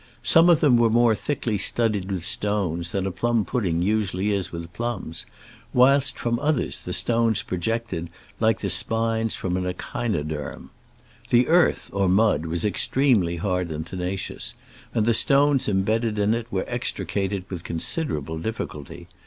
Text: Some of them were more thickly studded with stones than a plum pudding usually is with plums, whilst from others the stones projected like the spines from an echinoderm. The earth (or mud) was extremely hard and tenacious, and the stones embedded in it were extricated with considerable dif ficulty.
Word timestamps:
Some 0.23 0.49
of 0.49 0.61
them 0.61 0.77
were 0.77 0.89
more 0.89 1.13
thickly 1.13 1.59
studded 1.59 2.11
with 2.11 2.25
stones 2.25 2.91
than 2.91 3.05
a 3.05 3.11
plum 3.11 3.45
pudding 3.45 3.83
usually 3.83 4.31
is 4.31 4.51
with 4.51 4.73
plums, 4.73 5.27
whilst 5.75 6.17
from 6.17 6.39
others 6.39 6.79
the 6.79 6.91
stones 6.91 7.43
projected 7.43 8.09
like 8.39 8.61
the 8.61 8.71
spines 8.71 9.35
from 9.35 9.55
an 9.57 9.65
echinoderm. 9.67 10.71
The 11.29 11.47
earth 11.47 11.91
(or 11.93 12.09
mud) 12.09 12.47
was 12.47 12.65
extremely 12.65 13.35
hard 13.35 13.71
and 13.71 13.85
tenacious, 13.85 14.55
and 14.91 15.05
the 15.05 15.13
stones 15.13 15.69
embedded 15.69 16.17
in 16.17 16.33
it 16.33 16.47
were 16.51 16.65
extricated 16.67 17.45
with 17.51 17.63
considerable 17.63 18.39
dif 18.39 18.57
ficulty. 18.57 19.05